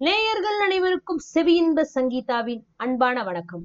[0.00, 3.64] நேயர்கள் அனைவருக்கும் செவியின்ப சங்கீதாவின் அன்பான வணக்கம்.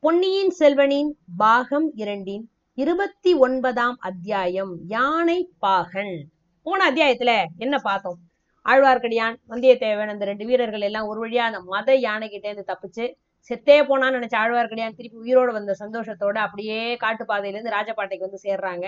[0.00, 6.30] பொன்னியின் செல்வனின் பாகம் இரண்டின் இருபத்தி ஒன்பதாம் அத்தியாயம் யானை பாகன்
[6.62, 8.18] போன அத்தியாயத்துல என்ன பார்த்தோம்?
[8.66, 13.04] ஆழ்வார்க்கடியான் வந்தியத்தேவன் அந்த ரெண்டு வீரர்கள் எல்லாம் ஒரு வழியா அந்த மத யானை கிட்டே இருந்து தப்பிச்சு
[13.50, 18.86] செத்தே போனான்னு நினைச்ச ஆழ்வார்க்கடியான் திருப்பி உயிரோட வந்த சந்தோஷத்தோட அப்படியே காட்டுப்பாதையில இருந்து ராஜபாட்டைக்கு வந்து சேர்றாங்க.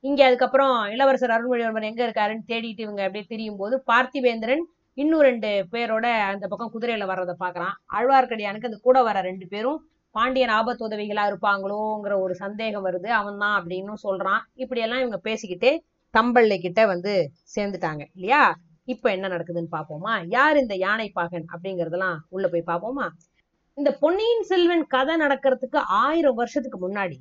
[0.00, 4.62] இங்க அதுக்கப்புறம் இளவரசர் அருள்மொழிவர்மன் எங்க இருக்காருன்னு தேடிட்டு இவங்க அப்படியே திரியும் போது பார்த்திவேந்திரன்
[5.00, 9.78] இன்னும் ரெண்டு பேரோட அந்த பக்கம் குதிரையில வர்றதை பாக்குறான் ஆழ்வார்க்கடியானுக்கு அந்த கூட வர ரெண்டு பேரும்
[10.14, 14.42] பாண்டியன் ஆபத்து உதவிகளா இருப்பாங்களோங்கிற ஒரு சந்தேகம் வருது அவன் தான் அப்படின்னு சொல்றான்.
[14.54, 15.72] இப்படி எல்லாம் இவங்க பேசிக்கிட்டே
[16.14, 17.12] தம்பள்ளை கிட்ட வந்து
[17.54, 18.42] சேர்ந்துட்டாங்க இல்லையா?
[18.88, 21.46] இப்ப என்ன நடக்குதுன்னு பாப்போமா யார் இந்த யானை பாகன்?
[21.54, 23.06] அப்படிங்கறதெல்லாம் உள்ள போய் பாப்போமா
[23.78, 27.20] இந்த பொன்னியின் செல்வன் கதை நடக்கிறதுக்கு ஆயிரம் வருஷத்துக்கு முன்னாடி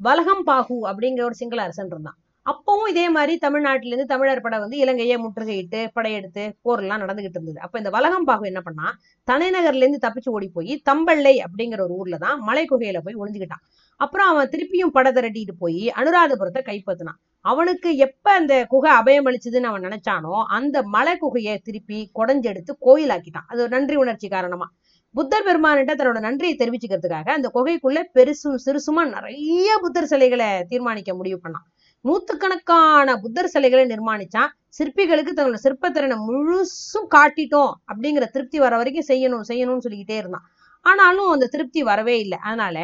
[0.00, 2.18] வலகம் பாகு அப்படிங்கிற ஒரு சிங்கள அரசன் இருந்தான்.
[2.46, 7.58] அப்பவும் இதே மாதிரி தமிழ்நாட்டில இருந்து தமிழர் படை வந்து இலங்கையை முற்றுகையிட்டு படையெடுத்து போர்லாம் எல்லாம் நடந்துகிட்டு இருந்தது.
[7.64, 8.86] அப்ப இந்த வலகம் பாகு என்ன பண்ணா
[9.28, 13.64] தலைநகர்ல இருந்து தப்பிச்சு ஓடி போய் தம்பள்ளை அப்படிங்கிற ஒரு ஊர்ல தான் மலை குகையில போய் ஒளிஞ்சுக்கிட்டான்.
[14.00, 19.84] அப்புறம் அவன் திருப்பியும் படை திரட்டிட்டு போய் அனுராதபுரத்தை கைப்பற்றினான் அவனுக்கு எப்ப அந்த குகை அபயம் அளிச்சதுன்னு அவன்
[19.88, 23.46] நினைச்சானோ அந்த மலை குகையை திருப்பி கொடைஞ்செடுத்து கோயிலாக்கிட்டான்.
[23.50, 24.68] அது ஒரு நன்றி உணர்ச்சி காரணமா.
[25.14, 31.66] புத்தர் பெருமான்கிட்ட தன்னோட நன்றியை தெரிவிச்சுக்கிறதுக்காக அந்த குகைக்குள்ள பெருசும் சிறுசுமா நிறைய புத்தர் சிலைகளை தீர்மானிக்க முடிவு பண்ணான்.
[32.04, 34.50] நூத்துக்கணக்கான புத்தர் சிலைகளை நிர்மாணிச்சான்.
[34.78, 40.46] சிற்பிகளுக்கு தன்னோட சிற்பத்திறனை முழுசும் காட்டிட்டோம் அப்படிங்கிற திருப்தி வர வரைக்கும் செய்யணும் செய்யணும்னு சொல்லிக்கிட்டே இருந்தான்.
[40.86, 42.38] ஆனாலும் அந்த திருப்தி வரவே இல்லை.
[42.48, 42.76] அதனால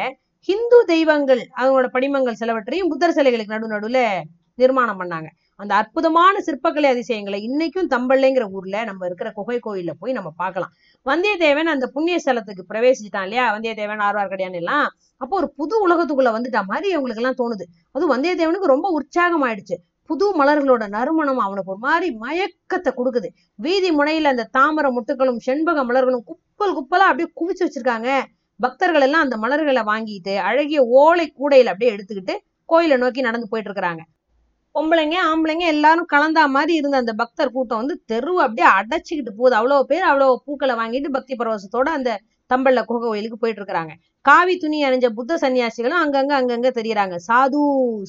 [0.49, 3.99] ஹிந்து தெய்வங்கள் அவங்களோட படிமங்கள் சிலவற்றையும் புத்தர் சிலைகளுக்கு நடு நடுவுல
[4.57, 5.29] நிர்மாணம் பண்ணாங்க.
[5.55, 10.71] அந்த அற்புதமான சிற்பக்கலை அதிசயங்களை இன்னைக்கும் தம்பள்ளைங்கிற ஊர்ல நம்ம இருக்கிற குகை கோயில்ல போய் நம்ம பார்க்கலாம்.
[11.05, 13.45] வந்தியத்தேவன் அந்த புண்ணிய ஸ்தலத்துக்கு பிரவேசிச்சிட்டான் இல்லையா?
[13.55, 14.87] வந்தியத்தேவன் ஆழ்வார்க்கடியான் எல்லாம்.
[15.17, 17.65] அப்போ ஒரு புது உலகத்துக்குள்ள வந்துட்டா மாதிரி அவங்களுக்கு எல்லாம் தோணுது.
[17.91, 19.77] அதுவும் வந்தியத்தேவனுக்கு ரொம்ப உற்சாகம் ஆயிடுச்சு.
[20.09, 23.29] புது மலர்களோட நறுமணம் அவனுக்கு ஒரு மாதிரி மயக்கத்தை கொடுக்குது.
[23.55, 28.09] வீதி முனையில அந்த தாமரை முட்டுகளும் செண்பக மலர்களும் குப்பல் குப்பலா அப்படியே குவிச்சு வச்சிருக்காங்க.
[28.59, 32.35] பக்தர்கள் எல்லாம் அந்த மலர்களை வாங்கிட்டு அழகிய ஓலை கூடையில அப்படியே எடுத்துக்கிட்டு
[32.69, 34.01] கோயிலை நோக்கி நடந்து போயிட்டு இருக்கிறாங்க.
[34.77, 39.55] பொம்பளைங்க ஆம்பளைங்க எல்லாரும் கலந்தா மாதிரி இருந்த அந்த பக்தர் கூட்டம் வந்து தெருவு அப்படியே அடைச்சிக்கிட்டு போகுது.
[39.59, 42.11] அவ்வளவு பேர் அவ்வளவு பூக்களை வாங்கிட்டு பக்தி பரவசத்தோட அந்த
[42.51, 43.93] தம்பல்ல குகை கோயிலுக்கு போயிட்டு இருக்கிறாங்க.
[44.25, 47.15] காவி துணி அணிஞ்ச புத்த சன்னியாசிகளும் அங்கங்க அங்கங்க தெரியறாங்க.
[47.27, 47.61] சாது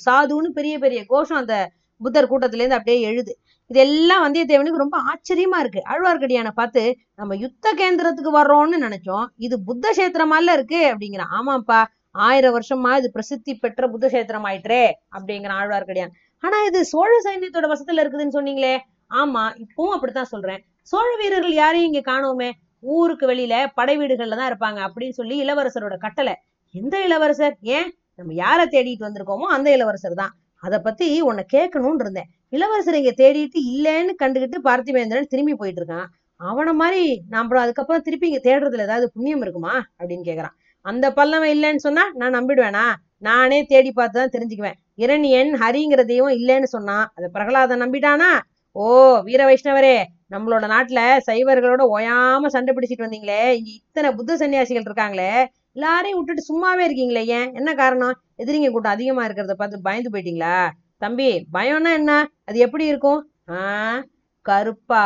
[0.04, 1.56] சாதுன்னு பெரிய பெரிய கோஷம் அந்த
[2.00, 3.32] புத்தர் கூட்டத்துல இருந்து அப்படியே எழுது.
[3.70, 5.80] இதெல்லாம் வந்தியத்தேவனுக்கு ரொம்ப ஆச்சரியமா இருக்கு.
[5.92, 6.82] ஆழ்வார்க்கடியான பார்த்து
[7.14, 9.26] நம்ம யுத்த கேந்திரத்துக்கு வர்றோம்னு நினைச்சோம்.
[9.36, 11.80] இது புத்த கஷேத்திரமால இருக்கு அப்படிங்கிறான் ஆமாப்பா
[12.26, 14.80] ஆயிரம் வருஷமா இது பிரசித்தி பெற்ற புத்த கேத்திரம் ஆயிட்டே
[15.16, 16.14] அப்படிங்கிறான் ஆழ்வார்க்கடியான்.
[16.40, 18.78] ஆனா இது சோழ சைன்யத்தோட வசத்துல இருக்குதுன்னு சொன்னீங்களே.
[19.10, 20.64] ஆமா இப்பவும் அப்படித்தான் சொல்றேன்.
[20.82, 22.50] சோழ வீரர்கள் யாரையும் இங்க காணோமே?
[22.80, 26.34] ஊருக்கு வெளியில படை வீடுகள்ல தான் இருப்பாங்க அப்படின்னு சொல்லி இளவரசரோட கட்டளை.
[26.72, 27.56] எந்த இளவரசர்?
[27.60, 27.88] ஏன்?
[28.14, 30.30] நம்ம யாரை தேடிட்டு வந்திருக்கோமோ அந்த இளவரசர் தான்.
[30.56, 32.28] அதை பத்தி உன்னை கேட்கணும்னு இருந்தேன்.
[32.48, 36.06] இளவரசர் இங்க தேடிட்டு இல்லைன்னு கண்டுகிட்டு பார்த்திவேந்திரன் திரும்பி போயிட்டு இருக்கான்.
[36.36, 39.74] அவனை மாதிரி நாம அதுக்கப்புறம் திருப்பி இங்க தேடுறதுல ஏதாவது புண்ணியம் இருக்குமா?
[39.98, 40.56] அப்படின்னு கேக்குறான்.
[40.80, 42.92] அந்த பல்லவன் இல்லைன்னு சொன்னா நான் நம்பிடுவேனா?
[43.22, 48.30] நானே தேடி பார்த்து தான் தெரிஞ்சுக்குவேன் இரணியன் ஹரிங்கிற தெய்வம் இல்லைன்னு சொன்னான் அதை பிரகலாதன் நம்பிட்டானா?
[48.76, 48.84] ஓ
[49.22, 49.96] வீர வைஷ்ணவரே
[50.30, 55.30] நம்மளோட நாட்டுல சைவர்களோட ஓயாம சண்டை பிடிச்சிட்டு வந்தீங்களே இங்க இத்தனை புத்த சன்னியாசிகள் இருக்காங்களே
[55.76, 57.48] எல்லாரையும் விட்டுட்டு சும்மாவே இருக்கீங்களே ஏன்?
[57.54, 58.14] என்ன காரணம்?
[58.36, 60.56] எதிரிங்க கூட்டம் அதிகமா இருக்கிறத பார்த்து பயந்து போயிட்டீங்களா?
[60.98, 62.12] தம்பி பயம்னா என்ன?
[62.44, 63.20] அது எப்படி இருக்கும்?
[63.48, 64.00] ஆஹ்
[64.46, 65.04] கருப்பா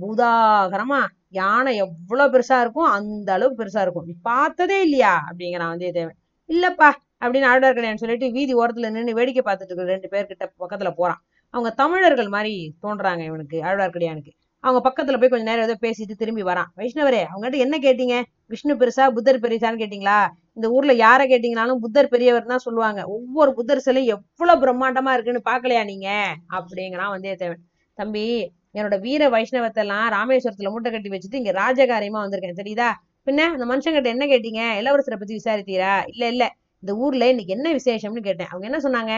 [0.00, 1.00] பூதாகரமா
[1.30, 2.90] யானை எவ்வளவு பெருசா இருக்கும்?
[2.90, 4.06] அந்த அளவுக்கு பெருசா இருக்கும்.
[4.06, 5.14] நீ பார்த்ததே இல்லையா?
[5.28, 6.18] அப்படிங்கிறான் வந்தியத்தேவன்
[6.50, 6.88] இல்லப்பா
[7.22, 11.20] அப்படின்னு ஆழ்வார்க்கடியான் சொல்லிட்டு வீதி ஓரத்துல நின்று வேடிக்கை பார்த்துட்டு இருக்கிற ரெண்டு பேர்கிட்ட பக்கத்துல போறான்.
[11.50, 16.66] அவங்க தமிழர்கள் மாதிரி தோன்றாங்க இவனுக்கு ஆழ்வார்க்கடியானுக்கு அவங்க பக்கத்துல போய் கொஞ்ச நேரம் ஏதோ பேசிட்டு திரும்பி வரான்.
[16.76, 18.22] வைஷ்ணவரே அவங்ககிட்ட என்ன கேட்டீங்க?
[18.46, 20.26] விஷ்ணு பெருசா புத்தர் பெருசான்னு கேட்டீங்களா?
[20.52, 23.04] இந்த ஊர்ல யாரை கேட்டீங்கனாலும் புத்தர் பெரியவர் தான் சொல்லுவாங்க.
[23.04, 26.08] ஒவ்வொரு புத்தர் சிலை எவ்வளவு பிரம்மாண்டமா இருக்குன்னு பாக்கலையா நீங்க?
[26.52, 27.62] அப்படிங்கிறான் வந்தியத்தேவன்.
[27.94, 32.60] தம்பி என்னோட வீர வைஷ்ணவத்தை எல்லாம் ராமேஸ்வரத்துல மூட்டை கட்டி வச்சுட்டு இங்க ராஜகாரியமா வந்திருக்கேன்.
[32.62, 32.90] தெரியுதா?
[33.26, 34.62] பின்ன அந்த மனுஷங்கிட்ட என்ன கேட்டீங்க?
[34.80, 36.02] இளவரசரை பத்தி விசாரித்தீரா?
[36.06, 36.44] இல்ல இல்ல.
[36.82, 38.46] இந்த ஊர்ல இன்னைக்கு என்ன விசேஷம்னு கேட்டேன்.
[38.50, 39.12] அவங்க என்ன சொன்னாங்க?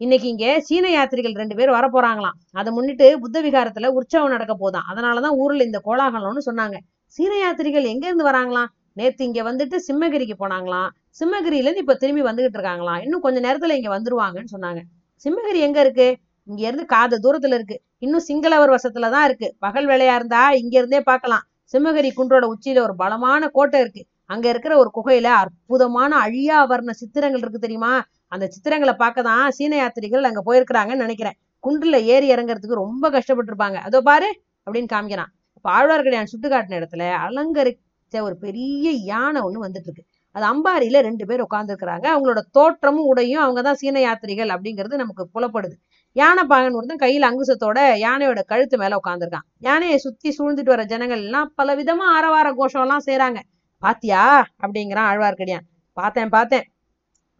[0.00, 2.36] இன்னைக்கு இங்க சீன யாத்திரிகள் ரெண்டு பேர் வர போறாங்களாம்.
[2.52, 6.76] அதை முன்னிட்டு புத்த விகாரத்துல உற்சவம் நடக்க போதான் அதனாலதான் ஊர்ல இந்த கோலாகலம்னு சொன்னாங்க.
[7.06, 8.66] சீன யாத்திரிகள் எங்க இருந்து வராங்களாம்?
[8.92, 10.88] நேத்து இங்க வந்துட்டு சிம்மகிரிக்கு போனாங்களாம்.
[11.20, 13.02] சிம்மகிரியில இருந்து இப்ப திரும்பி வந்துகிட்டு இருக்காங்களாம்.
[13.02, 14.80] இன்னும் கொஞ்ச நேரத்துல இங்க வந்துருவாங்கன்னு சொன்னாங்க.
[15.24, 16.16] சிம்மகிரி எங்க இருக்கு?
[16.48, 17.76] இங்க இருந்து காத தூரத்துல இருக்கு.
[17.98, 19.54] இன்னும் சிங்களவர் வசத்துலதான் இருக்கு.
[19.58, 24.02] பகல் வேலையா இருந்தா இங்க இருந்தே பாக்கலாம் சிம்மகிரி குன்றோட உச்சியில ஒரு பலமான கோட்டை இருக்கு.
[24.30, 27.92] அங்க இருக்கிற ஒரு குகையில அற்புதமான அழியா வர்ண சித்திரங்கள் இருக்கு தெரியுமா?
[28.28, 31.36] அந்த சித்திரங்களை பார்க்க தான் சீன யாத்திரிகள் அங்க போயிருக்கிறாங்கன்னு நினைக்கிறேன்.
[31.64, 33.78] குன்றுல ஏறி இறங்குறதுக்கு ரொம்ப கஷ்டப்பட்டிருப்பாங்க.
[33.88, 34.28] அதோ பாரு
[34.66, 35.30] அப்படின்னு காமிக்கிறான்.
[35.56, 40.04] இப்ப ஆழ்வார்க்கடியான் சுட்டு காட்டின இடத்துல அலங்கரிச்ச ஒரு பெரிய யானை ஒண்ணு வந்துட்டு இருக்கு
[40.34, 42.06] அது அம்பாரியில ரெண்டு பேர் உட்கார்ந்துருக்கிறாங்க.
[42.14, 45.76] அவங்களோட தோற்றமும் உடையும் அவங்கதான் சீன யாத்திரிகள் அப்படிங்கிறது நமக்கு புலப்படுது.
[46.16, 51.50] யானை பாகன் ஒருத்தன் கையில் அங்குசத்தோட யானையோட கழுத்து மேல உட்காந்துருக்கான் யானையை சுத்தி சூழ்ந்துட்டு வர ஜனங்கள் எல்லாம்
[51.54, 53.40] பல விதமா ஆரவார கோஷம் எல்லாம் செய்யறாங்க
[53.84, 54.22] பாத்தியா?
[54.62, 55.66] அப்படிங்கிறான் ஆழ்வார்க்கடியான்.
[55.96, 56.64] பார்த்தேன் பார்த்தேன்.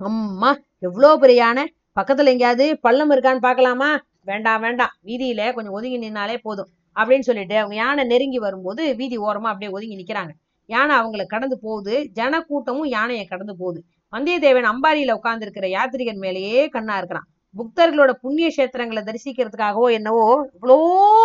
[0.00, 1.64] அம்மா எவ்வளோ பெரிய யானை
[2.00, 3.90] பக்கத்துல எங்கேயாவது பள்ளம் இருக்கான்னு பார்க்கலாமா?
[4.24, 4.92] வேண்டாம் வேண்டாம்.
[5.04, 9.96] வீதியில கொஞ்சம் ஒதுங்கி நின்னாலே போதும் அப்படின்னு சொல்லிட்டு அவங்க யானை நெருங்கி வரும்போது வீதி ஓரமா அப்படியே ஒதுங்கி
[10.00, 10.32] நிக்கிறாங்க.
[10.70, 11.94] யானை அவங்களை கடந்து போகுது.
[12.18, 13.80] ஜன கூட்டமும் யானையை கடந்து போகுது.
[14.12, 17.28] வந்தியத்தேவன் அம்பாரியில உட்கார்ந்திருக்கிற யாத்ரிகன் மேலேயே கண்ணா இருக்கிறான்.
[17.58, 20.24] புக்தர்களோட புண்ணிய கஷேத்திரங்களை தரிசிக்கிறதுக்காகவோ என்னவோ
[20.56, 20.76] இவ்வளோ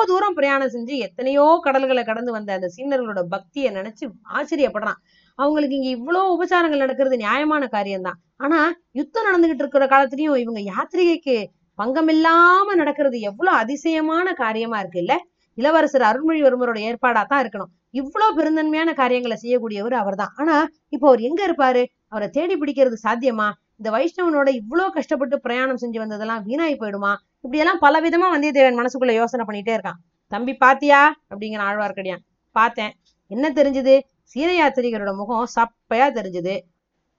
[0.09, 4.05] தூரம் பிரயாணம் செஞ்சு எத்தனையோ கடல்களை கடந்து வந்த அந்த சீனர்களோட பக்தியை நினைச்சு
[4.37, 4.99] ஆச்சரியப்படுறான்.
[5.39, 8.19] அவங்களுக்கு இங்க இவ்வளோ உபச்சாரங்கள் நடக்கிறது நியாயமான காரியம்தான்.
[8.37, 8.59] ஆனா
[8.91, 11.37] யுத்தம் நடந்துகிட்டு இருக்கிற காலத்துலயும் இவங்க யாத்திரிகைக்கு
[11.79, 15.15] பங்கமில்லாம நடக்கிறது எவ்வளவு அதிசயமான காரியமா இருக்கு இல்ல
[15.57, 17.71] இளவரசர் அருள்மொழிவர்மரோட ஏற்பாடா தான் இருக்கணும்.
[17.99, 20.33] இவ்வளவு பெருந்தன்மையான காரியங்களை செய்யக்கூடியவர் அவர்தான்.
[20.41, 20.55] ஆனா
[20.95, 21.81] இப்போ அவர் எங்க இருப்பாரு?
[22.13, 23.47] அவரை தேடி பிடிக்கிறது சாத்தியமா?
[23.79, 27.11] இந்த வைஷ்ணவனோட இவ்ளோ கஷ்டப்பட்டு பிரயாணம் செஞ்சு வந்ததெல்லாம் வீணாகி போயிடுமா?
[27.43, 29.99] இப்படி எல்லாம் பல விதமா வந்தியத்தேவன் மனசுக்குள்ள யோசனை பண்ணிட்டே இருக்கான்.
[30.31, 31.01] தம்பி பாத்தியா?
[31.29, 32.23] அப்படிங்கிற ஆழ்வார்க்கடியான்.
[32.55, 32.91] பார்த்தேன்.
[33.31, 33.93] என்ன தெரிஞ்சது?
[34.35, 36.55] சீன யாத்திரிகரோட முகம் சப்பையா தெரிஞ்சது.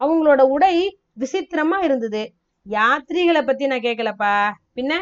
[0.00, 0.74] அவங்களோட உடை
[1.18, 2.22] விசித்திரமா இருந்தது.
[2.66, 4.34] யாத்ரிகளை பத்தி நான் கேட்கலப்பா
[4.74, 4.92] பின்ன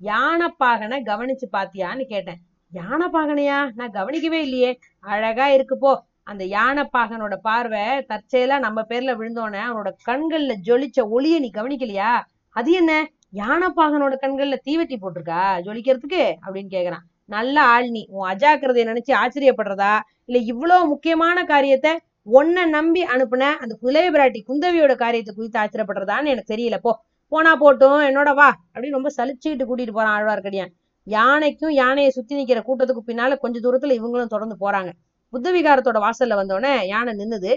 [0.00, 2.40] யானைப்பாகனை கவனிச்சு பாத்தியான்னு கேட்டேன்.
[2.72, 3.58] யானைப்பாகனையா?
[3.74, 4.70] நான் கவனிக்கவே இல்லையே.
[5.04, 5.92] அழகா இருக்கு போ.
[6.26, 12.20] அந்த யானைப்பாகனோட பார்வை தற்செயலா நம்ம பேர்ல விழுந்தோன்னே அவனோட கண்கள்ல ஜொலிச்ச ஒளிய நீ கவனிக்கலையா?
[12.50, 13.10] அது என்ன?
[13.32, 15.40] யானைப்பாகனோட கண்கள்ல தீவெட்டி போட்டிருக்கா?
[15.60, 16.34] ஜொலிக்கிறதுக்கு?
[16.46, 17.04] அப்படின்னு கேக்குறான்.
[17.24, 18.06] நல்ல ஆள் நீ.
[18.08, 20.00] உன் அஜாக்கிரதைய நினைச்சு ஆச்சரியப்படுறதா?
[20.24, 26.54] இல்ல இவ்வளவு முக்கியமான காரியத்தை உன்னை நம்பி அனுப்புன அந்த குலைய பிராட்டி குந்தவியோட காரியத்தை குறித்து ஆச்சரியப்படுறதான்னு எனக்கு
[26.54, 26.78] தெரியல.
[26.78, 27.00] போ.
[27.28, 28.06] போனா போட்டும்.
[28.10, 28.54] என்னோட வா.
[28.74, 30.72] அப்படின்னு ரொம்ப சலிச்சுக்கிட்டு கூட்டிட்டு போறான் ஆழ்வார்க்கடியான்.
[31.04, 34.92] யானைக்கும் யானையை சுத்தி நிக்கிற கூட்டத்துக்கு பின்னால கொஞ்ச தூரத்துல இவங்களும் தொடர்ந்து போறாங்க.
[35.32, 37.52] புத்த விகாரத்தோட வாசல்ல வந்தோடனே யானை நின்னுது.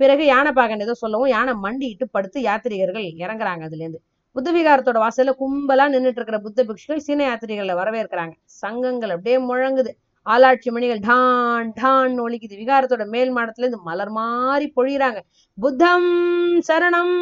[0.00, 4.00] பிறகு யானை பாகன் ஏதோ சொல்லவும் யானை மண்டிட்டு படுத்து யாத்திரிகர்கள் இறங்குறாங்க அதுல இருந்து
[4.36, 8.32] புத்த விகாரத்தோட வாசல்ல கும்பலா நின்னுட்டு இருக்கிற புத்த பிக்ஷுகள் சீன யாத்திரிகர்களை வரவேற்கிறாங்க.
[8.62, 9.90] சங்கங்கள் அப்படியே முழங்குது.
[10.26, 15.20] ஆளாட்சி மணிகள் டான் டான் ஒழிக்குது விகாரத்தோட மேல் மாடத்துல இருந்து மலர் மாறி பொழியறாங்க.
[15.58, 16.08] புத்தம்
[16.68, 17.16] சரணம்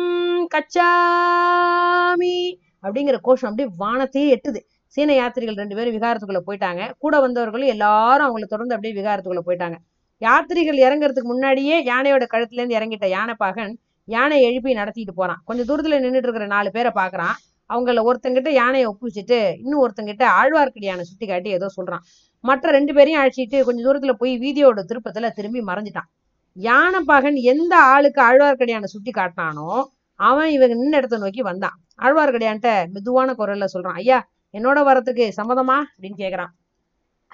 [0.55, 2.37] கச்சாமி
[2.85, 4.61] அப்படிங்கிற கோஷம் அப்படியே வானத்தையே எட்டுது.
[4.94, 6.82] சீன யாத்திரிகள் ரெண்டு பேரும் விகாரத்துக்குள்ள போயிட்டாங்க.
[6.99, 9.79] கூட வந்தவர்களும் எல்லாரும் அவங்கள தொடர்ந்து அப்படியே விகாரத்துக்குள்ள போயிட்டாங்க.
[10.21, 13.73] யாத்திரிகள் இறங்குறதுக்கு முன்னாடியே யானையோட கழுத்துல இருந்து இறங்கிட்ட யானைப்பாகன்
[14.05, 15.41] யானை எழுப்பி நடத்திட்டு போறான்.
[15.45, 17.37] கொஞ்சம் தூரத்துல நின்றுட்டு இருக்கிற நாலு பேரை பாக்குறான்.
[17.69, 22.05] அவங்கள ஒருத்தங்கிட்ட யானையை ஒப்புவிச்சுட்டு இன்னும் ஒருத்தங்கிட்ட ஆழ்வார்க்கடியான சுட்டி காட்டி ஏதோ சொல்றான்.
[22.41, 26.09] மற்ற ரெண்டு பேரையும் அழைச்சிட்டு கொஞ்சம் தூரத்துல போய் வீதியோட திருப்பத்துல திரும்பி மறைஞ்சிட்டான்.
[26.57, 29.85] யானைப்பாகன் எந்த ஆளுக்கு ஆழ்வார்க்கடியான சுட்டி காட்டினானோ
[30.15, 31.77] அவன் இவங்க நின்று இடத்த நோக்கி வந்தான்.
[32.03, 35.77] ஆழ்வார்க்கடியான்ட்ட மெதுவான குரல்ல சொல்றான் ஐயா என்னோட வரத்துக்கு சம்மதமா?
[35.97, 36.53] அப்படின்னு கேக்குறான்.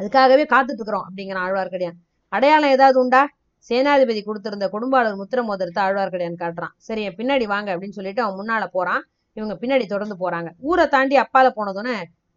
[0.01, 3.29] அதுக்காகவே காத்துட்டு இருக்கிறோம் அப்படிங்கிறான் ஆழ்வார்க்கடியான் அடையாளம் ஏதாவது உண்டா?
[3.69, 6.75] சேனாதிபதி கொடுத்திருந்த குடும்பாளர் முத்திர மோதிரத்தை ஆழ்வார்க்கடியான் காட்டுறான்.
[6.77, 9.03] சரி என் பின்னாடி வாங்க அப்படின்னு சொல்லிட்டு அவன் முன்னால போறான்.
[9.33, 10.51] இவங்க பின்னாடி தொடர்ந்து போறாங்க.
[10.61, 11.95] ஊரை தாண்டி அப்பால போனதுன்னு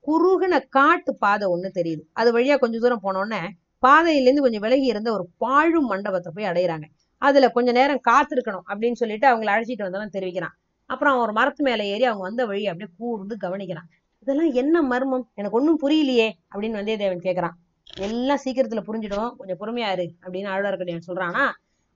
[0.07, 2.03] குறுகுன காட்டு பாதை ஒண்ணு தெரியுது.
[2.13, 3.41] அது வழியா கொஞ்ச தூரம் போனோடனே
[3.87, 6.83] பாதையிலேருந்து கொஞ்சம் விலகி இருந்த ஒரு பாழும் மண்டபத்தை போய் அடையிறாங்க.
[7.21, 10.55] அதுல கொஞ்ச நேரம் காத்திருக்கணும் அப்படின்னு சொல்லிட்டு அவங்களை அழைச்சிட்டு வந்தவன் தெரிவிக்கிறான்.
[10.85, 13.89] அப்புறம் அவன் ஒரு மரத்து மேல ஏறி அவங்க வந்த வழி அப்படியே கூர்ந்து கவனிக்கிறான்.
[14.19, 15.25] இதெல்லாம் என்ன மர்மம்?
[15.35, 17.55] எனக்கு ஒன்றும் புரியலையே அப்படின்னு வந்தியத்தேவன் கேட்கறான்
[18.07, 19.31] எல்லாம் சீக்கிரத்துல புரிஞ்சிடும்.
[19.39, 21.45] கொஞ்சம் பொறுமையா இரு அப்படின்னு ஆழ்வார்க்கடியான் சொல்றானா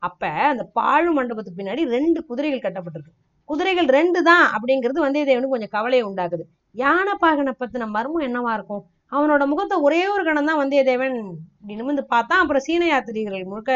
[0.07, 3.13] அப்ப அந்த பாழு மண்டபத்துக்கு பின்னாடி ரெண்டு குதிரைகள் கட்டப்பட்டிருக்கு.
[3.49, 6.43] குதிரைகள் ரெண்டு தான் அப்படிங்கிறது வந்தியத்தேவனுக்கு கொஞ்சம் கவலையை உண்டாக்குது.
[6.75, 8.83] யானைப்பாகனை பத்தின மர்மம் என்னவா இருக்கும்?
[9.15, 11.15] அவனோட முகத்தை ஒரே ஒரு கணம் தான் வந்தியத்தேவன்
[11.59, 12.41] இப்படி நிமிந்து பார்த்தான்.
[12.43, 13.71] அப்புறம் சீன யாத்திரிகர்கள் முழுக்க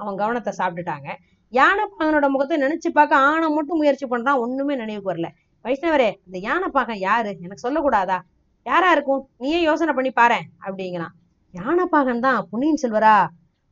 [0.00, 1.08] அவன் கவனத்தை சாப்பிட்டுட்டாங்க.
[1.52, 4.40] யானை பாகனோட முகத்தை நினைச்சு பார்க்க ஆணை மட்டும் முயற்சி பண்றான்.
[4.44, 5.28] ஒண்ணுமே நினைவுக்கு வரல.
[5.64, 7.30] வைஷ்ணவரே இந்த யானை பாகன் யாரு?
[7.44, 8.18] எனக்கு சொல்லக்கூடாதா?
[8.66, 9.22] யாரா இருக்கும்?
[9.42, 11.14] நீயே யோசனை பண்ணி பாரு அப்படிங்கிறான்.
[11.54, 13.16] யானைப்பாகன் தான் பொன்னியின் செல்வரா?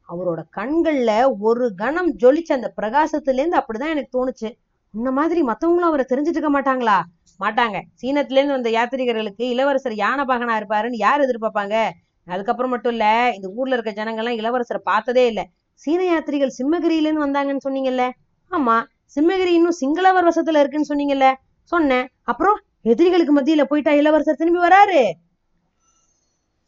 [0.08, 4.48] அவரோட கண்கள்ல ஒரு கணம் ஜொலிச்ச அந்த பிரகாசத்துல இருந்து அப்படிதான் எனக்கு தோணுச்சு.
[4.94, 6.96] இந்த மாதிரி மத்தவங்களும் அவரை தெரிஞ்சுட்டு இருக்க மாட்டாங்களா?
[7.40, 7.76] மாட்டாங்க.
[8.02, 11.76] சீனத்துல இருந்து வந்த யாத்திரிகர்களுக்கு இளவரசர் யானை பாகனா இருப்பாருன்னு யார் எதிர்பார்ப்பாங்க?
[12.26, 15.42] அதுக்கப்புறம் மட்டும் இல்ல இந்த ஊர்ல இருக்க ஜனங்கள்லாம் இளவரசரை பார்த்ததே இல்ல.
[15.74, 18.04] சீன யாத்திரிகள் சிம்மகிரியில இருந்து வந்தாங்கன்னு சொன்னீங்கல்ல?
[18.50, 18.76] ஆமா.
[19.16, 21.32] சிம்மகிரி இன்னும் சிங்களவர் வசத்துல இருக்குன்னு சொன்னீங்கல்ல?
[21.72, 22.06] சொன்னேன்.
[22.22, 25.00] அப்புறம் எதிரிகளுக்கு மத்தியில போயிட்டா இளவரசர் திரும்பி வராரு?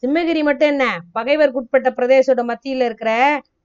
[0.05, 0.87] சிம்மகிரி மட்டும் என்ன?
[1.17, 3.11] பகைவர்க்குட்பட்ட பிரதேசோட மத்தியில இருக்கிற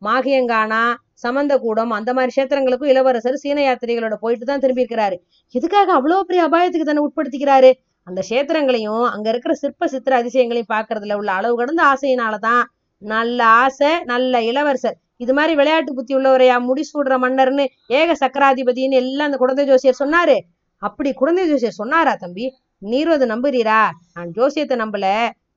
[0.06, 0.84] மாகியங்கானா
[1.24, 5.16] சமந்தகூடம் அந்த மாதிரி கஷேத்திரங்களுக்கும் இளவரசர் சீன யாத்திரைகளோட போயிட்டு தான் திரும்பி இருக்கிறாரு.
[5.56, 7.72] எதுக்காக அவ்வளவு பெரிய அபாயத்துக்கு தன்னை உட்படுத்திக்கிறாரு?
[8.08, 12.64] அந்த கஷேத்திரங்களையும் அங்க இருக்கிற சிற்ப சித்திர அதிசயங்களையும் பாக்குறதுல உள்ள அளவு கடந்த ஆசையினாலதான்
[13.02, 14.98] நல்ல ஆசை நல்ல இளவரசர்.
[15.18, 20.38] இது மாதிரி விளையாட்டு புத்தி உள்ளவரையா முடிசூடுற மன்னர்னு ஏக சக்கராதிபதினு எல்லாம் அந்த குழந்தை ஜோசியர் சொன்னாரு.
[20.82, 22.48] அப்படி குழந்தை ஜோசியர் சொன்னாரா தம்பி?
[22.78, 23.82] நீரும் அதை நம்புறீரா?
[24.14, 25.06] நான் ஜோசியத்தை நம்பல.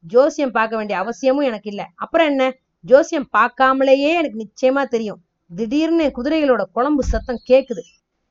[0.02, 1.86] ஜோசியம் பார்க்க வேண்டிய அவசியமும் எனக்கு இல்ல.
[1.94, 2.54] அப்புறம் என்ன?
[2.80, 5.20] ஜோசியம் பார்க்காமலேயே எனக்கு நிச்சயமா தெரியும்.
[5.56, 7.82] திடீர்னு குதிரைகளோட குழம்பு சத்தம் கேக்குது.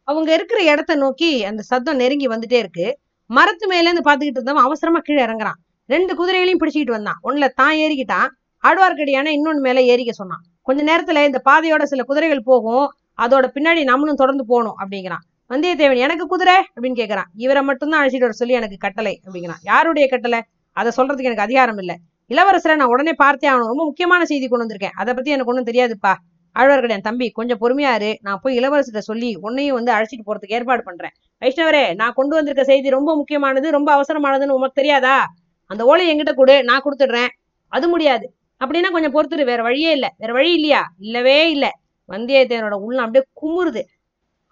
[0.04, 3.00] அவங்க இருக்கிற இடத்த நோக்கி அந்த சத்தம் நெருங்கி வந்துட்டே இருக்கு.
[3.25, 5.58] மரத்து மேல இருந்து பாத்துக்கிட்டு இருந்தவன் அவசரமா கீழே இறங்குறான்.
[5.86, 7.20] ரெண்டு குதிரைகளையும் பிடிச்சிக்கிட்டு வந்தான்.
[7.24, 8.28] ஒண்ணுல தான் ஏறிக்கிட்டான்.
[8.63, 10.42] ஆழ்வார்க்கடியான இன்னொன்னு மேல ஏறிக்க சொன்னான்.
[10.62, 12.92] கொஞ்ச நேரத்துல இந்த பாதையோட சில குதிரைகள் போகும்.
[13.22, 15.24] அதோட பின்னாடி நம்மளும் தொடர்ந்து போகணும் அப்படிங்கிறான்.
[15.50, 16.56] வந்தியத்தேவன் எனக்கு குதிரை?
[16.56, 17.25] அப்படின்னு கேக்குறான்.
[17.36, 19.62] இவரை மட்டும்தான் அழைச்சிட்டு வர சொல்லி எனக்கு கட்டளை அப்படிங்கிறான்.
[19.63, 20.44] யாருடைய கட்டளை?
[20.72, 21.96] அதை சொல்றதுக்கு எனக்கு அதிகாரம் இல்லை.
[22.30, 23.72] இளவரசரை நான் உடனே பார்த்தே ஆகணும்.
[23.72, 24.96] ரொம்ப முக்கியமான செய்தி கொண்டு வந்திருக்கேன்.
[24.96, 26.13] அதை பத்தி எனக்கு ஒன்றும் தெரியாதுப்பா.
[26.60, 28.18] ஆழ்வார்க்கடியான் தம்பி கொஞ்சம் பொறுமையா இரு.
[28.22, 31.12] நான் போய் இளவரசர்கிட்ட சொல்லி உன்னையும் வந்து அழைச்சிட்டு போறதுக்கு ஏற்பாடு பண்றேன்.
[31.42, 35.25] வைஷ்ணவரே நான் கொண்டு வந்திருக்க செய்தி ரொம்ப முக்கியமானது ரொம்ப அவசரமானதுன்னு உனக்கு தெரியாதா?
[35.66, 37.28] அந்த ஓலை என்கிட்ட கொடு நான் கொடுத்துடுறேன்.
[37.68, 38.34] அது முடியாது.
[38.66, 39.46] அப்படின்னா கொஞ்சம் பொறுத்துரு.
[39.46, 40.10] வேற வழியே இல்லை.
[40.18, 40.84] வேற வழி இல்லையா?
[40.98, 41.70] இல்லவே இல்லை.
[42.10, 43.82] வந்தியத்தேவனோட உள்ளம் அப்படியே குமுறுது.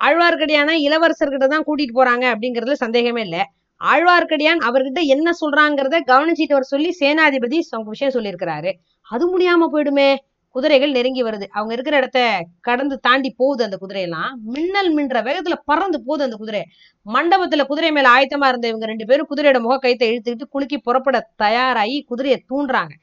[0.03, 3.41] ஆழ்வார்க்கடியான இளவரசர்கிட்ட தான் கூட்டிட்டு போறாங்க அப்படிங்கிறதுல சந்தேகமே இல்லை.
[3.83, 8.71] ஆழ்வார்க்கடியான் அவர்கிட்ட என்ன சொல்றாங்கிறத கவனிச்சிட்டு வர சொல்லி சேனாதிபதி விஷயம் சொல்லியிருக்கிறாரு.
[9.09, 10.15] அது முடியாம போயிடுமே.
[10.55, 11.45] குதிரைகள் நெருங்கி வருது.
[11.47, 12.19] அவங்க இருக்கிற இடத்த
[12.61, 14.31] கடந்து தாண்டி போகுது அந்த குதிரையெல்லாம்.
[14.43, 16.63] மின்னல் மின்ற வேகத்துல பறந்து போகுது அந்த குதிரை.
[17.05, 22.03] மண்டபத்துல குதிரை மேல ஆயத்தமா இருந்த இவங்க ரெண்டு பேரும் குதிரையோட முக கைத்தை இழுத்துக்கிட்டு குலுக்கி புறப்பட தயாராகி
[22.03, 22.93] குதிரையை தூண்டுறாங்க.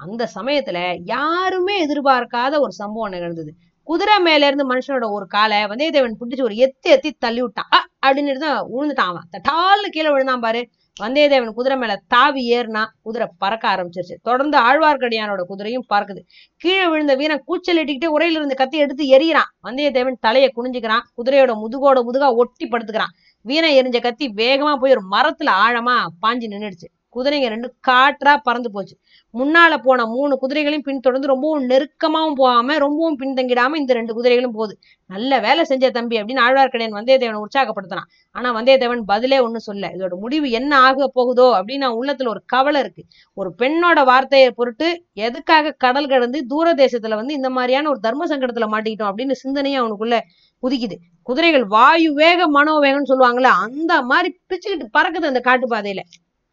[0.00, 6.42] அந்த சமயத்துல யாருமே எதிர்பார்க்காத ஒரு சம்பவம் நிகழ்ந்தது குதிரை மேல இருந்து மனுஷனோட ஒரு காலை வந்தியத்தேவன் பிடிச்சு
[6.42, 9.28] ஒரு எத்தி எத்தி தள்ளி விட்டான் அப்படின்னு தான் விழுந்துட்டான் அவன்.
[9.32, 10.68] தட்டால்னு கீழே விழுந்தான் பாரு.
[11.02, 14.16] வந்தியத்தேவன் குதிரை மேல தாவி ஏறினா குதிரை பறக்க ஆரம்பிச்சிருச்சு.
[14.22, 16.20] தொடர்ந்து ஆழ்வார்க்கடியானோட குதிரையும் பறக்குது.
[16.56, 19.50] கீழே விழுந்த வீரன் கூச்சல் இட்டுக்கிட்டு உரையில இருந்து கத்தி எடுத்து எறிகிறான்.
[19.64, 21.04] வந்தியத்தேவன் தலையை குனிஞ்சுக்கிறான்.
[21.16, 23.14] குதிரையோட முதுகோட முதுகா ஒட்டி படுத்துக்கிறான்.
[23.42, 25.96] வீணை எரிஞ்ச கத்தி வேகமா போய் ஒரு மரத்துல ஆழமா
[26.26, 28.94] பாஞ்சு நின்றுடுச்சு குதிரைங்க ரெண்டு காற்றா பறந்து போச்சு.
[29.34, 34.74] முன்னால போன மூணு குதிரைகளையும் பின்தொடர்ந்து ரொம்பவும் நெருக்கமாவும் போகாம ரொம்பவும் பின்தங்கிடாம இந்த ரெண்டு குதிரைகளும் போகுது.
[35.06, 40.50] நல்ல வேலை செஞ்ச தம்பி அப்படின்னு ஆழ்வார்க்கடியான் வந்தியத்தேவனை உற்சாகப்படுத்தினான் ஆனா வந்தியத்தேவன் பதிலே ஒண்ணும் சொல்ல இதோட முடிவு
[40.50, 43.04] என்ன ஆக போகுதோ அப்படின்னு உள்ளத்துல ஒரு கவலை இருக்கு.
[43.34, 48.68] ஒரு பெண்ணோட வார்த்தையை பொருட்டு எதுக்காக கடல் கடந்து தூர தேசத்துல வந்து இந்த மாதிரியான ஒரு தர்ம சங்கடத்துல
[48.74, 50.18] மாட்டிக்கிட்டோம் அப்படின்னு சிந்தனையும் அவனுக்குள்ள
[50.62, 50.96] குதிக்குது.
[51.22, 56.02] குதிரைகள் வாயு வேக மனோவேகம்னு சொல்லுவாங்கல்ல அந்த மாதிரி பிச்சுக்கிட்டு பறக்குது அந்த காட்டு பாதையில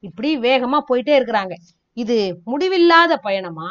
[0.03, 1.53] இப்படி வேகமா போயிட்டே இருக்கிறாங்க.
[1.93, 3.67] இது முடிவில்லாத பயணமா?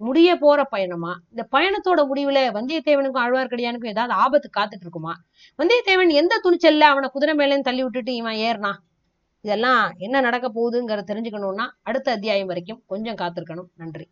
[0.00, 1.12] முடிய போற பயணமா?
[1.30, 5.14] இந்த பயணத்தோட முடிவுல வந்தியத்தேவனுக்கும் ஆழ்வார்க்கடியானுக்கும் ஏதாவது ஆபத்து காத்துட்டு இருக்குமா
[5.58, 8.78] வந்தியத்தேவன் எந்த துணிச்சல்ல அவனை குதிரை மேலேன்னு தள்ளி விட்டுட்டு இவன் ஏறினான்
[9.44, 13.70] இதெல்லாம் என்ன நடக்க போகுதுங்கிறத தெரிஞ்சுக்கணும்னா அடுத்த அத்தியாயம் வரைக்கும் கொஞ்சம் காத்திருக்கணும்.
[13.74, 14.06] நன்றி.